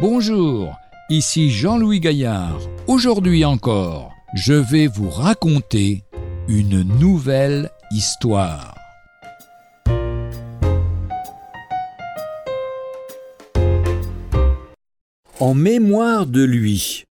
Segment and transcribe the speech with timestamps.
[0.00, 0.78] Bonjour,
[1.10, 2.58] ici Jean-Louis Gaillard.
[2.86, 6.04] Aujourd'hui encore, je vais vous raconter
[6.48, 8.74] une nouvelle histoire.
[15.38, 17.04] En mémoire de lui.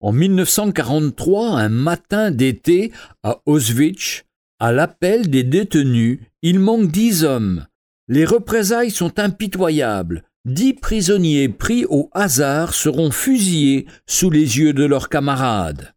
[0.00, 2.90] En 1943, un matin d'été,
[3.22, 4.24] à Auschwitz,
[4.58, 7.64] à l'appel des détenus, il manque dix hommes.
[8.08, 10.24] Les représailles sont impitoyables.
[10.44, 15.94] Dix prisonniers pris au hasard seront fusillés sous les yeux de leurs camarades.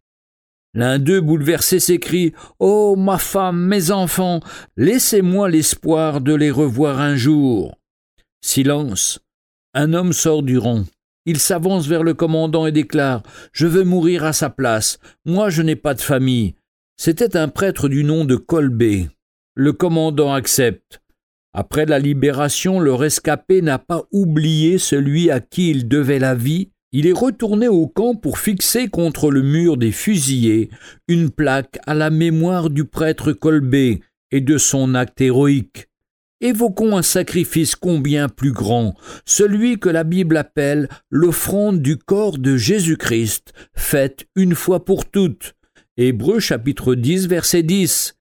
[0.72, 4.40] L'un d'eux, bouleversé, s'écrie Oh, ma femme, mes enfants,
[4.76, 7.76] laissez-moi l'espoir de les revoir un jour.
[8.40, 9.20] Silence.
[9.74, 10.84] Un homme sort du rang.
[11.26, 13.22] Il s'avance vers le commandant et déclare
[13.52, 14.98] Je veux mourir à sa place.
[15.26, 16.54] Moi, je n'ai pas de famille.
[16.96, 19.10] C'était un prêtre du nom de Colbé.
[19.54, 21.02] Le commandant accepte.
[21.54, 26.70] Après la libération, le rescapé n'a pas oublié celui à qui il devait la vie.
[26.92, 30.70] Il est retourné au camp pour fixer contre le mur des fusillés
[31.06, 35.88] une plaque à la mémoire du prêtre Colbé et de son acte héroïque.
[36.40, 42.56] Évoquons un sacrifice combien plus grand, celui que la Bible appelle l'offrande du corps de
[42.56, 45.54] Jésus-Christ, faite une fois pour toutes.
[45.96, 48.14] Hébreux chapitre 10 verset 10.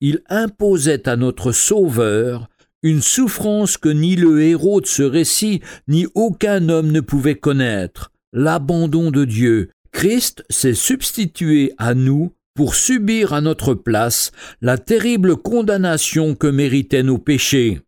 [0.00, 2.48] Il imposait à notre Sauveur
[2.82, 8.12] une souffrance que ni le héros de ce récit, ni aucun homme ne pouvait connaître,
[8.32, 9.70] l'abandon de Dieu.
[9.92, 17.02] Christ s'est substitué à nous pour subir à notre place la terrible condamnation que méritaient
[17.02, 17.80] nos péchés.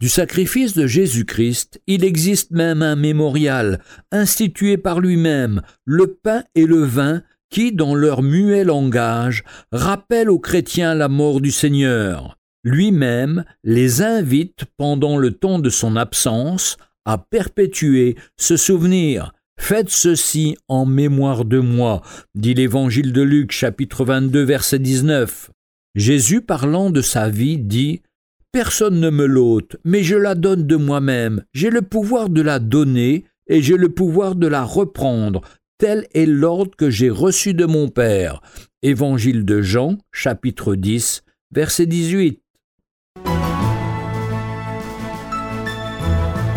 [0.00, 6.66] Du sacrifice de Jésus-Christ, il existe même un mémorial, institué par lui-même, le pain et
[6.66, 13.44] le vin, qui, dans leur muet langage, rappellent aux chrétiens la mort du Seigneur lui-même
[13.62, 19.32] les invite pendant le temps de son absence à perpétuer ce souvenir.
[19.60, 22.02] Faites ceci en mémoire de moi,
[22.34, 25.50] dit l'évangile de Luc chapitre 22 verset 19.
[25.94, 28.02] Jésus parlant de sa vie dit
[28.50, 31.44] Personne ne me l'ôte, mais je la donne de moi-même.
[31.52, 35.42] J'ai le pouvoir de la donner et j'ai le pouvoir de la reprendre.
[35.78, 38.40] Tel est l'ordre que j'ai reçu de mon Père.
[38.82, 42.43] Évangile de Jean chapitre 10 verset 18.